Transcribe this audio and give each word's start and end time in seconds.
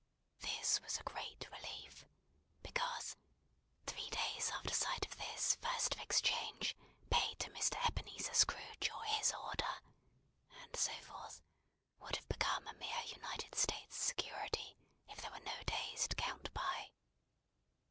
This 0.39 0.81
was 0.81 0.97
a 0.97 1.03
great 1.03 1.47
relief, 1.51 2.07
because 2.63 3.15
"three 3.85 4.09
days 4.09 4.49
after 4.49 4.73
sight 4.73 5.05
of 5.05 5.15
this 5.17 5.57
First 5.61 5.93
of 5.93 6.01
Exchange 6.01 6.75
pay 7.11 7.35
to 7.35 7.51
Mr. 7.51 7.75
Ebenezer 7.85 8.33
Scrooge 8.33 8.89
or 8.97 9.03
his 9.03 9.31
order," 9.31 9.79
and 10.63 10.75
so 10.75 10.91
forth, 11.03 11.43
would 11.99 12.15
have 12.15 12.27
become 12.29 12.65
a 12.65 12.73
mere 12.73 13.01
United 13.13 13.53
States' 13.53 13.95
security 14.03 14.75
if 15.07 15.21
there 15.21 15.29
were 15.29 15.39
no 15.45 15.61
days 15.67 16.07
to 16.07 16.15
count 16.15 16.51
by. 16.51 16.89